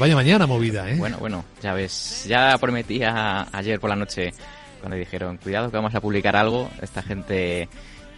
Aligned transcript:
Vaya 0.00 0.14
mañana 0.14 0.46
movida, 0.46 0.88
¿eh? 0.88 0.94
Bueno, 0.96 1.16
bueno, 1.18 1.44
ya 1.60 1.74
ves, 1.74 2.24
ya 2.28 2.56
prometía 2.58 3.48
ayer 3.50 3.80
por 3.80 3.90
la 3.90 3.96
noche 3.96 4.30
cuando 4.78 4.96
dijeron, 4.96 5.38
cuidado 5.38 5.72
que 5.72 5.76
vamos 5.76 5.92
a 5.92 6.00
publicar 6.00 6.36
algo, 6.36 6.70
esta 6.80 7.02
gente, 7.02 7.68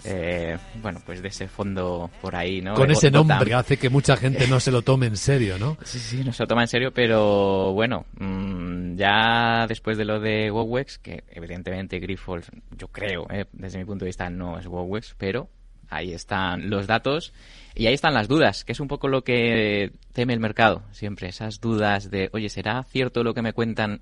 eh, 0.04 0.58
bueno, 0.82 1.00
pues 1.06 1.22
de 1.22 1.28
ese 1.28 1.48
fondo 1.48 2.10
por 2.20 2.36
ahí, 2.36 2.60
¿no? 2.60 2.74
Con 2.74 2.90
ese 2.90 3.10
nombre 3.10 3.54
hace 3.54 3.78
que 3.78 3.88
mucha 3.88 4.14
gente 4.18 4.46
no 4.46 4.60
se 4.60 4.70
lo 4.70 4.82
tome 4.82 5.06
en 5.06 5.16
serio, 5.16 5.58
¿no? 5.58 5.78
Sí, 5.84 5.98
sí, 5.98 6.22
no 6.22 6.34
se 6.34 6.42
lo 6.42 6.48
toma 6.48 6.60
en 6.60 6.68
serio, 6.68 6.92
pero 6.92 7.72
bueno, 7.72 8.04
mmm, 8.18 8.96
ya 8.96 9.64
después 9.66 9.96
de 9.96 10.04
lo 10.04 10.20
de 10.20 10.50
WowWex, 10.50 10.98
que 10.98 11.24
evidentemente 11.30 11.98
Grifols, 11.98 12.50
yo 12.76 12.88
creo, 12.88 13.26
eh, 13.30 13.46
desde 13.52 13.78
mi 13.78 13.86
punto 13.86 14.04
de 14.04 14.10
vista 14.10 14.28
no 14.28 14.58
es 14.58 14.66
WowWex, 14.66 15.14
pero 15.16 15.48
ahí 15.90 16.12
están 16.12 16.70
los 16.70 16.86
datos 16.86 17.32
y 17.74 17.86
ahí 17.86 17.94
están 17.94 18.14
las 18.14 18.28
dudas, 18.28 18.64
que 18.64 18.72
es 18.72 18.80
un 18.80 18.88
poco 18.88 19.08
lo 19.08 19.22
que 19.22 19.92
teme 20.12 20.32
el 20.32 20.40
mercado 20.40 20.82
siempre, 20.92 21.28
esas 21.28 21.60
dudas 21.60 22.10
de, 22.10 22.30
oye, 22.32 22.48
¿será 22.48 22.82
cierto 22.84 23.22
lo 23.22 23.34
que 23.34 23.42
me 23.42 23.52
cuentan? 23.52 24.00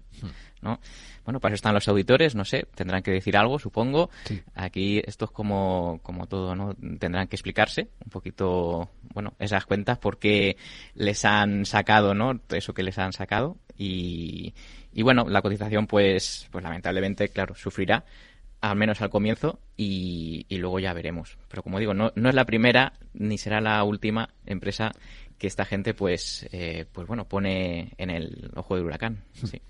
¿No? 0.63 0.81
Bueno, 1.25 1.41
para 1.41 1.53
eso 1.53 1.57
están 1.57 1.75
los 1.75 1.87
auditores, 1.89 2.35
no 2.35 2.47
sé, 2.47 2.67
tendrán 2.75 3.03
que 3.03 3.11
decir 3.11 3.37
algo, 3.37 3.59
supongo. 3.59 4.09
Sí. 4.25 4.43
Aquí 4.55 5.03
esto 5.05 5.27
es 5.27 5.31
como, 5.31 6.01
como 6.03 6.27
todo, 6.27 6.55
¿no? 6.55 6.75
Tendrán 6.99 7.29
que 7.29 7.37
explicarse 7.37 7.91
un 8.03 8.11
poquito, 8.11 8.91
bueno, 9.13 9.35
esas 9.39 9.67
cuentas, 9.67 9.99
por 9.99 10.19
qué 10.19 10.57
les 10.95 11.27
han 11.27 11.67
sacado, 11.67 12.15
¿no? 12.15 12.41
Eso 12.49 12.73
que 12.73 12.83
les 12.83 12.99
han 12.99 13.13
sacado. 13.13 13.59
Y, 13.77 14.55
y 14.95 15.03
bueno, 15.03 15.27
la 15.29 15.43
cotización, 15.43 15.87
pues, 15.87 16.49
pues 16.51 16.65
lamentablemente, 16.65 17.29
claro, 17.29 17.55
sufrirá 17.55 18.05
al 18.61 18.77
menos 18.77 19.01
al 19.01 19.11
comienzo, 19.11 19.61
y, 19.77 20.47
y, 20.49 20.59
luego 20.59 20.81
ya 20.81 20.93
veremos. 20.93 21.39
Pero 21.49 21.63
como 21.63 21.79
digo, 21.79 21.95
no, 21.95 22.13
no 22.17 22.29
es 22.29 22.35
la 22.35 22.45
primera 22.45 22.95
ni 23.13 23.39
será 23.39 23.61
la 23.61 23.83
última 23.85 24.31
empresa 24.47 24.93
que 25.39 25.47
esta 25.47 25.65
gente 25.65 25.95
pues 25.95 26.47
eh, 26.53 26.85
pues 26.93 27.07
bueno 27.07 27.29
pone 27.29 27.93
en 27.97 28.11
el 28.11 28.51
ojo 28.57 28.75
del 28.75 28.85
huracán 28.85 29.25
sí. 29.33 29.63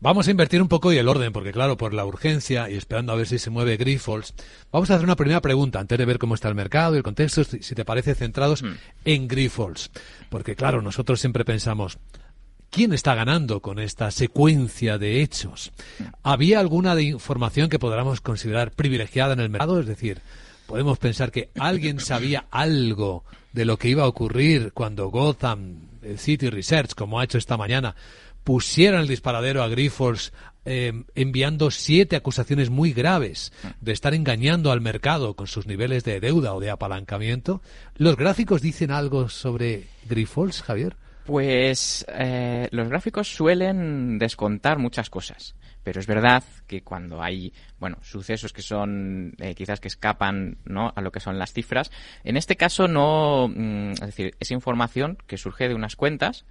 vamos 0.00 0.28
a 0.28 0.30
invertir 0.30 0.62
un 0.62 0.68
poco 0.68 0.92
y 0.92 0.98
el 0.98 1.08
orden 1.08 1.32
porque 1.32 1.52
claro 1.52 1.76
por 1.76 1.92
la 1.92 2.06
urgencia 2.06 2.70
y 2.70 2.74
esperando 2.74 3.12
a 3.12 3.16
ver 3.16 3.26
si 3.26 3.38
se 3.38 3.50
mueve 3.50 3.76
Grifols 3.76 4.34
vamos 4.70 4.90
a 4.90 4.94
hacer 4.94 5.04
una 5.04 5.16
primera 5.16 5.40
pregunta 5.40 5.80
antes 5.80 5.98
de 5.98 6.04
ver 6.04 6.18
cómo 6.18 6.36
está 6.36 6.48
el 6.48 6.54
mercado 6.54 6.94
y 6.94 6.98
el 6.98 7.02
contexto 7.02 7.42
si 7.44 7.74
te 7.74 7.84
parece 7.84 8.14
centrados 8.14 8.62
mm. 8.62 8.74
en 9.04 9.28
Grifols 9.28 9.90
porque 10.30 10.54
claro 10.54 10.80
nosotros 10.80 11.20
siempre 11.20 11.44
pensamos 11.44 11.98
¿Quién 12.70 12.92
está 12.92 13.14
ganando 13.14 13.60
con 13.60 13.78
esta 13.78 14.10
secuencia 14.10 14.98
de 14.98 15.22
hechos? 15.22 15.72
¿Había 16.22 16.60
alguna 16.60 16.94
de 16.94 17.04
información 17.04 17.68
que 17.68 17.78
podamos 17.78 18.20
considerar 18.20 18.72
privilegiada 18.72 19.32
en 19.32 19.40
el 19.40 19.48
mercado? 19.48 19.80
Es 19.80 19.86
decir, 19.86 20.20
podemos 20.66 20.98
pensar 20.98 21.30
que 21.30 21.48
alguien 21.58 22.00
sabía 22.00 22.46
algo 22.50 23.24
de 23.52 23.64
lo 23.64 23.78
que 23.78 23.88
iba 23.88 24.02
a 24.02 24.08
ocurrir 24.08 24.72
cuando 24.72 25.08
Gotham, 25.08 25.76
City 26.18 26.50
Research, 26.50 26.94
como 26.94 27.18
ha 27.18 27.24
hecho 27.24 27.38
esta 27.38 27.56
mañana, 27.56 27.96
pusieron 28.44 29.00
el 29.00 29.08
disparadero 29.08 29.62
a 29.62 29.68
Grifols 29.68 30.32
eh, 30.66 31.04
enviando 31.14 31.70
siete 31.70 32.16
acusaciones 32.16 32.70
muy 32.70 32.92
graves 32.92 33.52
de 33.80 33.92
estar 33.92 34.14
engañando 34.14 34.72
al 34.72 34.80
mercado 34.80 35.34
con 35.34 35.46
sus 35.46 35.66
niveles 35.66 36.04
de 36.04 36.20
deuda 36.20 36.54
o 36.54 36.60
de 36.60 36.70
apalancamiento. 36.70 37.62
¿Los 37.96 38.16
gráficos 38.16 38.62
dicen 38.62 38.90
algo 38.90 39.28
sobre 39.28 39.86
Grifols, 40.08 40.62
Javier? 40.62 40.96
Pues 41.26 42.06
eh, 42.08 42.68
los 42.70 42.88
gráficos 42.88 43.34
suelen 43.34 44.16
descontar 44.16 44.78
muchas 44.78 45.10
cosas, 45.10 45.56
pero 45.82 45.98
es 45.98 46.06
verdad 46.06 46.44
que 46.68 46.82
cuando 46.82 47.20
hay, 47.20 47.52
bueno, 47.80 47.98
sucesos 48.02 48.52
que 48.52 48.62
son 48.62 49.34
eh, 49.38 49.56
quizás 49.56 49.80
que 49.80 49.88
escapan, 49.88 50.58
¿no? 50.64 50.92
A 50.94 51.00
lo 51.00 51.10
que 51.10 51.18
son 51.18 51.36
las 51.36 51.52
cifras, 51.52 51.90
en 52.22 52.36
este 52.36 52.54
caso 52.54 52.86
no, 52.86 53.48
mm, 53.48 53.92
es 53.94 54.00
decir, 54.00 54.36
es 54.38 54.52
información 54.52 55.18
que 55.26 55.36
surge 55.36 55.68
de 55.68 55.74
unas 55.74 55.96
cuentas. 55.96 56.44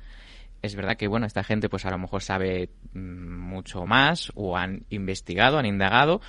Es 0.61 0.75
verdad 0.75 0.97
que, 0.97 1.07
bueno, 1.07 1.25
esta 1.25 1.43
gente 1.43 1.69
pues 1.69 1.85
a 1.85 1.91
lo 1.91 1.97
mejor 1.97 2.21
sabe 2.21 2.69
mm, 2.93 2.99
mucho 2.99 3.85
más 3.85 4.33
o 4.35 4.57
han 4.57 4.85
investigado, 4.89 5.57
han 5.57 5.67
indagado, 5.67 6.19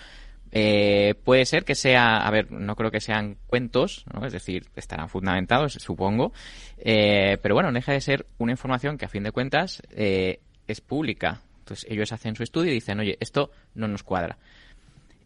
eh, 0.52 1.14
puede 1.24 1.44
ser 1.44 1.64
que 1.64 1.74
sea, 1.74 2.18
a 2.18 2.30
ver, 2.30 2.50
no 2.50 2.76
creo 2.76 2.90
que 2.90 3.00
sean 3.00 3.36
cuentos, 3.46 4.04
¿no? 4.12 4.26
es 4.26 4.32
decir, 4.32 4.66
estarán 4.76 5.08
fundamentados, 5.08 5.74
supongo, 5.74 6.32
eh, 6.78 7.38
pero 7.42 7.54
bueno, 7.54 7.72
deja 7.72 7.92
de 7.92 8.00
ser 8.00 8.26
una 8.38 8.52
información 8.52 8.96
que 8.96 9.06
a 9.06 9.08
fin 9.08 9.24
de 9.24 9.32
cuentas 9.32 9.82
eh, 9.90 10.40
es 10.66 10.80
pública. 10.80 11.42
Entonces 11.58 11.86
ellos 11.90 12.12
hacen 12.12 12.36
su 12.36 12.44
estudio 12.44 12.70
y 12.70 12.74
dicen, 12.74 13.00
oye, 13.00 13.16
esto 13.20 13.50
no 13.74 13.88
nos 13.88 14.04
cuadra. 14.04 14.38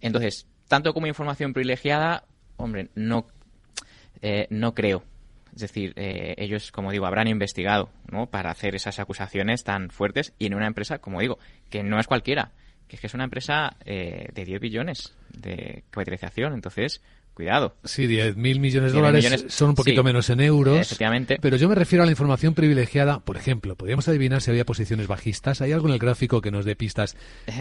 Entonces, 0.01 0.47
tanto 0.69 0.95
como 0.95 1.07
información 1.07 1.53
privilegiada, 1.53 2.25
hombre, 2.57 2.89
no, 2.95 3.27
eh, 4.23 4.47
no 4.49 4.75
creo. 4.75 5.05
Es 5.55 5.63
decir, 5.63 5.93
ellos, 5.97 6.71
como 6.71 6.93
digo, 6.93 7.07
habrán 7.07 7.27
investigado 7.27 7.91
¿no? 8.11 8.27
para 8.27 8.53
hacer 8.53 8.77
esas 8.77 9.01
acusaciones 9.01 9.65
tan 9.65 9.91
fuertes 9.91 10.33
y 10.39 10.47
en 10.47 10.55
una 10.55 10.69
empresa, 10.69 10.99
como 10.99 11.21
digo, 11.21 11.41
que 11.71 11.83
no 11.83 11.99
es 11.99 12.07
cualquiera 12.07 12.53
que 12.91 12.97
es 12.97 13.01
que 13.01 13.07
es 13.07 13.15
una 13.15 13.25
empresa 13.25 13.77
eh, 13.85 14.27
de 14.35 14.45
10 14.45 14.61
billones 14.61 15.15
de 15.33 15.85
capitalización, 15.91 16.55
entonces 16.55 17.01
cuidado. 17.33 17.77
Sí, 17.85 18.09
10 18.09 18.37
mil 18.37 18.59
millones 18.59 18.91
de 18.91 18.99
dólares 18.99 19.25
millones, 19.25 19.55
son 19.55 19.71
un 19.71 19.75
poquito 19.77 20.01
sí, 20.03 20.05
menos 20.05 20.29
en 20.29 20.41
euros. 20.41 20.81
Efectivamente. 20.81 21.39
Pero 21.41 21.57
yo 21.57 21.69
me 21.69 21.77
refiero 21.77 22.03
a 22.03 22.07
la 22.07 22.11
información 22.11 22.53
privilegiada. 22.53 23.21
Por 23.21 23.37
ejemplo, 23.37 23.77
podríamos 23.77 24.09
adivinar 24.09 24.43
si 24.43 24.51
había 24.51 24.65
posiciones 24.65 25.07
bajistas. 25.07 25.61
¿Hay 25.61 25.71
algo 25.71 25.87
en 25.87 25.95
el 25.95 26.01
gráfico 26.01 26.41
que 26.41 26.51
nos 26.51 26.65
dé 26.65 26.75
pistas 26.75 27.17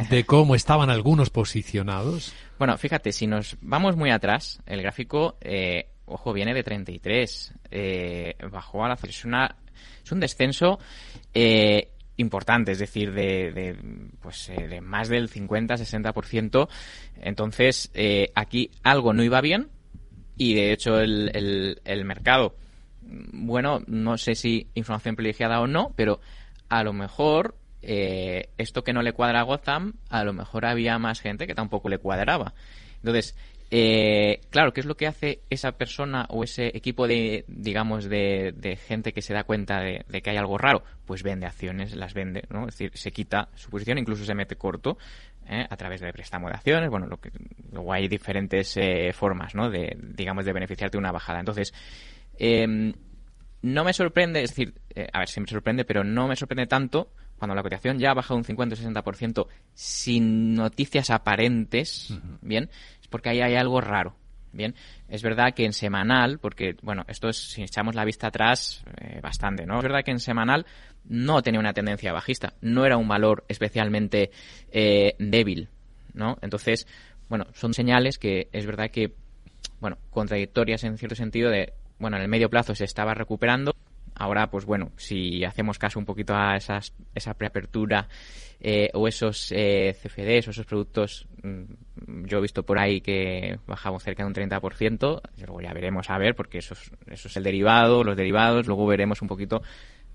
de 0.10 0.24
cómo 0.26 0.56
estaban 0.56 0.90
algunos 0.90 1.30
posicionados? 1.30 2.34
Bueno, 2.58 2.76
fíjate, 2.80 3.12
si 3.12 3.28
nos 3.28 3.56
vamos 3.62 3.96
muy 3.96 4.10
atrás, 4.10 4.62
el 4.66 4.82
gráfico, 4.82 5.38
eh, 5.42 5.90
ojo, 6.06 6.34
viene 6.34 6.56
de 6.56 6.64
33. 6.64 7.54
Eh, 7.70 8.36
bajó 8.52 8.84
a 8.84 8.90
la... 8.90 8.98
Es, 9.04 9.24
una, 9.24 9.56
es 10.04 10.12
un 10.12 10.20
descenso 10.20 10.80
eh, 11.36 11.92
importante, 12.20 12.74
es 12.74 12.80
decir, 12.80 13.14
de, 13.14 13.52
de 13.52 13.78
pues 14.22 14.50
eh, 14.50 14.68
de 14.68 14.82
más 14.82 15.10
del 15.10 15.30
50-60%. 15.30 16.68
Entonces, 17.22 17.90
eh, 17.94 18.32
aquí 18.36 18.72
algo 18.84 19.14
no 19.14 19.24
iba 19.24 19.42
bien 19.42 19.70
y 20.38 20.54
de 20.54 20.72
hecho 20.74 21.00
el, 21.00 21.32
el, 21.34 21.82
el, 21.86 22.06
mercado, 22.06 22.56
bueno, 23.02 23.82
no 23.88 24.18
sé 24.18 24.36
si 24.36 24.68
información 24.76 25.16
privilegiada 25.16 25.62
o 25.62 25.68
no, 25.68 25.94
pero 25.96 26.20
a 26.70 26.84
lo 26.84 26.94
mejor 26.94 27.56
eh, 27.82 28.50
esto 28.58 28.84
que 28.84 28.94
no 28.94 29.02
le 29.02 29.14
cuadra 29.14 29.40
a 29.40 29.44
Gotham, 29.44 29.94
a 30.10 30.24
lo 30.24 30.34
mejor 30.34 30.66
había 30.66 31.00
más 31.00 31.22
gente 31.22 31.48
que 31.48 31.56
tampoco 31.56 31.90
le 31.90 31.98
cuadraba. 31.98 32.54
Entonces, 32.98 33.36
eh, 33.72 34.42
claro, 34.50 34.74
¿qué 34.74 34.80
es 34.80 34.86
lo 34.86 34.98
que 34.98 35.08
hace 35.08 35.42
esa 35.50 35.74
persona 35.74 36.26
o 36.30 36.44
ese 36.44 36.68
equipo 36.76 37.08
de, 37.08 37.46
digamos, 37.48 38.06
de, 38.06 38.54
de 38.56 38.76
gente 38.76 39.14
que 39.14 39.22
se 39.22 39.34
da 39.34 39.44
cuenta 39.44 39.80
de, 39.80 40.06
de, 40.08 40.22
que 40.22 40.32
hay 40.32 40.38
algo 40.38 40.58
raro? 40.58 40.84
Pues 41.06 41.24
vende 41.24 41.46
acciones, 41.46 41.96
las 41.96 42.14
vende, 42.14 42.44
¿no? 42.50 42.68
Es 42.68 42.78
decir, 42.78 42.92
se 42.96 43.12
quita 43.12 43.50
su 43.56 43.70
posición, 43.70 43.98
incluso 43.98 44.26
se 44.26 44.34
mete 44.34 44.56
corto 44.56 44.98
¿eh? 45.48 45.66
a 45.70 45.78
través 45.78 46.02
de 46.02 46.12
préstamo 46.14 46.48
de 46.48 46.56
acciones. 46.56 46.90
Bueno, 46.90 47.08
lo 47.08 47.18
que, 47.18 47.32
luego 47.72 47.94
hay 47.94 48.08
diferentes 48.08 48.76
eh, 48.78 49.12
formas, 49.14 49.56
¿no? 49.56 49.70
De, 49.70 49.98
digamos, 50.00 50.46
de 50.46 50.54
beneficiarte 50.54 50.98
de 50.98 51.00
una 51.00 51.12
bajada. 51.12 51.40
Entonces, 51.40 51.74
eh, 52.38 52.94
no 53.62 53.84
me 53.84 53.94
sorprende, 53.94 54.44
es 54.44 54.52
decir, 54.52 54.74
eh, 54.96 55.08
a 55.12 55.20
ver, 55.20 55.28
sí 55.28 55.42
me 55.42 55.48
sorprende, 55.48 55.84
pero 55.86 56.04
no 56.04 56.28
me 56.28 56.36
sorprende 56.36 56.68
tanto 56.68 57.12
cuando 57.38 57.56
la 57.56 57.64
cotización 57.64 58.00
ya 58.00 58.12
ha 58.12 58.14
bajado 58.14 58.38
un 58.38 58.44
50 58.44 58.76
o 58.76 58.78
60% 58.78 59.48
sin 59.74 60.54
noticias 60.56 61.10
aparentes, 61.10 62.12
uh 62.12 62.16
-huh. 62.16 62.38
¿bien? 62.42 62.70
Porque 63.10 63.30
ahí 63.30 63.42
hay 63.42 63.56
algo 63.56 63.82
raro. 63.82 64.16
Bien, 64.52 64.74
es 65.08 65.22
verdad 65.22 65.54
que 65.54 65.66
en 65.66 65.74
semanal, 65.74 66.40
porque, 66.40 66.76
bueno, 66.82 67.06
esto 67.08 67.30
es, 67.30 67.38
si 67.38 67.62
echamos 67.62 67.94
la 67.94 68.04
vista 68.04 68.28
atrás, 68.28 68.84
eh, 69.00 69.20
bastante, 69.22 69.66
¿no? 69.66 69.78
Es 69.78 69.84
verdad 69.84 70.04
que 70.04 70.12
en 70.12 70.20
semanal 70.20 70.66
no 71.06 71.42
tenía 71.44 71.60
una 71.60 71.74
tendencia 71.74 72.12
bajista, 72.14 72.54
no 72.62 72.86
era 72.86 72.98
un 72.98 73.08
valor 73.08 73.46
especialmente 73.48 74.32
eh, 74.72 75.16
débil, 75.20 75.70
¿no? 76.14 76.38
Entonces, 76.42 76.88
bueno, 77.30 77.46
son 77.54 77.74
señales 77.76 78.18
que 78.18 78.50
es 78.52 78.66
verdad 78.66 78.90
que, 78.90 79.14
bueno, 79.80 80.00
contradictorias 80.10 80.84
en 80.84 80.98
cierto 80.98 81.16
sentido 81.16 81.52
de, 81.52 81.74
bueno, 82.00 82.18
en 82.18 82.24
el 82.24 82.30
medio 82.30 82.50
plazo 82.50 82.74
se 82.74 82.86
estaba 82.86 83.14
recuperando, 83.14 83.76
ahora, 84.16 84.50
pues 84.50 84.66
bueno, 84.66 84.92
si 84.98 85.44
hacemos 85.44 85.78
caso 85.78 86.00
un 86.00 86.06
poquito 86.06 86.36
a 86.36 86.56
esas, 86.56 86.94
esa 87.14 87.36
preapertura 87.36 88.08
eh, 88.60 88.90
o 88.94 89.08
esos 89.08 89.48
CFDs 89.48 90.48
o 90.48 90.52
esos 90.52 90.66
productos, 90.66 91.28
mmm, 91.44 91.64
yo 92.26 92.38
he 92.38 92.42
visto 92.42 92.64
por 92.64 92.80
ahí 92.80 93.02
que 93.02 93.60
bajamos 93.68 94.04
cerca 94.04 94.24
de 94.24 94.28
un 94.28 94.34
30%, 94.34 95.22
luego 95.38 95.62
ya 95.62 95.74
veremos 95.74 96.10
a 96.10 96.18
ver, 96.18 96.36
porque 96.36 96.60
eso 96.60 96.74
es, 96.74 96.92
eso 97.08 97.28
es 97.28 97.38
el 97.38 97.44
derivado, 97.44 98.04
los 98.04 98.16
derivados, 98.16 98.68
luego 98.68 98.86
veremos 98.86 99.22
un 99.22 99.28
poquito 99.28 99.62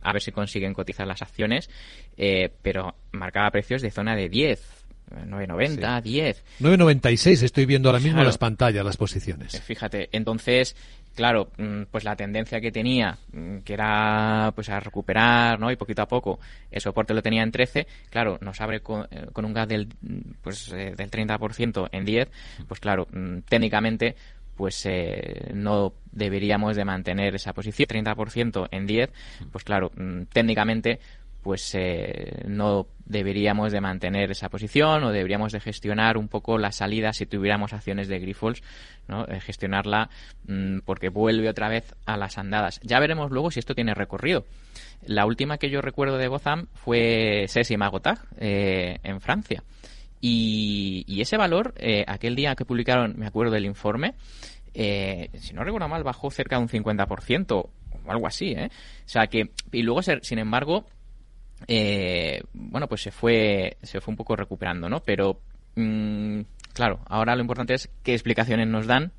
a 0.02 0.12
ver 0.12 0.23
si 0.23 0.32
consiguen 0.32 0.75
cotizar 0.75 1.06
las 1.06 1.23
acciones, 1.23 1.70
eh, 2.17 2.50
pero 2.62 2.94
marcaba 3.12 3.50
precios 3.50 3.82
de 3.82 3.91
zona 3.91 4.14
de 4.14 4.29
10, 4.29 4.85
9.90, 5.11 6.02
sí. 6.02 6.11
10. 6.11 6.44
9.96 6.61 7.43
estoy 7.43 7.67
viendo 7.67 7.88
ahora 7.88 8.00
mismo 8.00 8.17
claro. 8.17 8.29
las 8.29 8.38
pantallas, 8.38 8.85
las 8.85 8.96
posiciones. 8.96 9.61
Fíjate, 9.61 10.08
entonces, 10.12 10.76
claro, 11.14 11.50
mm, 11.56 11.84
pues 11.90 12.05
la 12.05 12.16
tendencia 12.16 12.61
que 12.61 12.72
tenía, 12.72 13.19
mm, 13.32 13.58
que 13.58 13.75
era 13.75 14.52
pues 14.55 14.69
a 14.69 14.81
recuperar, 14.81 15.58
¿no? 15.58 15.70
Y 15.70 15.76
poquito 15.76 16.02
a 16.02 16.08
poco, 16.08 16.38
el 16.70 16.81
soporte 16.81 17.14
lo 17.14 17.22
tenía 17.22 17.43
en 17.43 17.52
13, 17.52 17.87
claro, 18.11 18.38
nos 18.40 18.61
abre 18.61 18.81
con, 18.81 19.06
eh, 19.11 19.26
con 19.32 19.44
un 19.44 19.52
gas 19.52 19.69
del, 19.69 19.88
pues, 20.43 20.72
eh, 20.72 20.94
del 20.96 21.11
30% 21.11 21.88
en 21.93 22.05
10, 22.05 22.28
pues 22.69 22.81
claro, 22.81 23.06
mm, 23.12 23.40
técnicamente 23.49 24.16
pues 24.56 24.87
eh, 24.87 25.50
no 25.52 25.94
deberíamos 26.12 26.76
de 26.76 26.84
mantener 26.84 27.34
esa 27.34 27.52
posición 27.52 27.88
30% 27.88 28.69
en 28.70 28.87
10 28.87 29.10
pues 29.50 29.64
claro 29.64 29.90
técnicamente 30.32 31.00
pues 31.44 31.75
eh, 31.75 32.43
no 32.49 32.87
deberíamos 33.05 33.70
de 33.70 33.82
mantener 33.82 34.31
esa 34.31 34.49
posición 34.49 35.05
o 35.05 35.12
deberíamos 35.12 35.52
de 35.52 35.61
gestionar 35.61 36.17
un 36.17 36.26
poco 36.26 36.56
la 36.56 36.73
salida 36.73 37.12
si 37.12 37.26
tuviéramos 37.26 37.75
acciones 37.75 38.08
de 38.08 38.19
Grifols, 38.19 38.62
¿no? 39.08 39.26
Eh, 39.29 39.41
gestionarla 39.41 40.08
mm, 40.49 40.79
porque 40.87 41.11
vuelve 41.11 41.50
otra 41.50 41.69
vez 41.69 41.94
a 42.06 42.17
las 42.17 42.38
andadas. 42.38 42.81
Ya 42.82 42.99
veremos 42.99 43.31
luego 43.31 43.50
si 43.50 43.61
esto 43.61 43.75
tiene 43.75 43.93
recorrido. 43.93 44.46
La 45.06 45.26
última 45.26 45.58
que 45.58 45.69
yo 45.69 45.82
recuerdo 45.82 46.17
de 46.17 46.29
Bozam 46.29 46.67
fue 46.73 47.44
Cesi 47.49 47.76
Magotag 47.76 48.20
eh, 48.38 48.99
en 49.02 49.20
Francia. 49.20 49.62
Y, 50.23 51.05
y 51.06 51.20
ese 51.20 51.37
valor, 51.37 51.75
aquel 52.06 52.35
día 52.35 52.55
que 52.55 52.64
publicaron, 52.64 53.12
me 53.19 53.26
acuerdo 53.26 53.52
del 53.52 53.67
informe, 53.67 54.14
si 54.73 55.52
no 55.52 55.62
recuerdo 55.64 55.87
mal, 55.87 56.02
bajó 56.02 56.31
cerca 56.31 56.56
de 56.56 56.62
un 56.62 56.69
50% 56.70 57.69
o 58.06 58.11
algo 58.11 58.26
así, 58.26 58.52
¿eh? 58.52 58.70
O 59.05 59.08
sea 59.08 59.26
que, 59.26 59.50
y 59.73 59.82
luego, 59.82 60.00
sin 60.02 60.38
embargo, 60.38 60.87
eh, 61.66 62.43
bueno, 62.52 62.88
pues 62.88 63.02
se 63.02 63.11
fue, 63.11 63.76
se 63.82 64.00
fue 64.00 64.12
un 64.12 64.16
poco 64.16 64.37
recuperando, 64.37 64.88
¿no? 64.88 65.00
Pero, 65.00 65.40
mm, 65.76 66.40
claro, 66.72 67.00
ahora 67.06 67.34
lo 67.34 67.43
importante 67.43 67.75
es 67.75 67.90
qué 68.02 68.12
explicaciones 68.12 68.69
nos 68.69 68.87
dan, 68.87 69.12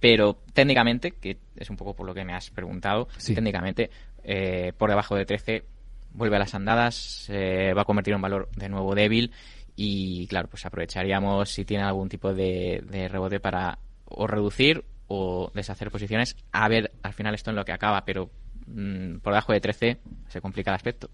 pero 0.00 0.38
técnicamente, 0.52 1.12
que 1.12 1.38
es 1.56 1.70
un 1.70 1.76
poco 1.76 1.94
por 1.94 2.06
lo 2.06 2.14
que 2.14 2.24
me 2.24 2.34
has 2.34 2.50
preguntado, 2.50 3.08
técnicamente, 3.24 3.90
eh, 4.24 4.72
por 4.76 4.90
debajo 4.90 5.16
de 5.16 5.26
13 5.26 5.64
vuelve 6.12 6.36
a 6.36 6.40
las 6.40 6.54
andadas, 6.54 6.94
se 6.94 7.72
va 7.74 7.82
a 7.82 7.84
convertir 7.84 8.12
en 8.12 8.16
un 8.16 8.22
valor 8.22 8.48
de 8.56 8.68
nuevo 8.68 8.94
débil 8.94 9.32
y, 9.76 10.26
claro, 10.26 10.48
pues 10.48 10.66
aprovecharíamos 10.66 11.50
si 11.50 11.64
tiene 11.64 11.84
algún 11.84 12.08
tipo 12.08 12.32
de, 12.32 12.82
de 12.88 13.08
rebote 13.08 13.40
para 13.40 13.78
o 14.04 14.26
reducir 14.26 14.84
o 15.06 15.50
deshacer 15.54 15.90
posiciones 15.90 16.36
a 16.52 16.68
ver 16.68 16.92
al 17.02 17.12
final 17.12 17.34
esto 17.34 17.50
en 17.50 17.56
lo 17.56 17.64
que 17.64 17.72
acaba, 17.72 18.04
pero 18.04 18.30
mm, 18.66 19.18
por 19.18 19.32
debajo 19.32 19.52
de 19.52 19.60
13 19.60 19.98
se 20.28 20.40
complica 20.40 20.70
el 20.70 20.76
aspecto. 20.76 21.10